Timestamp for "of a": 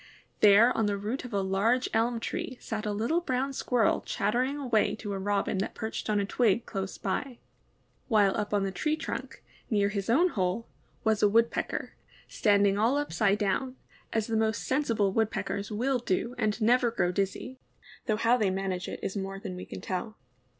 1.25-1.41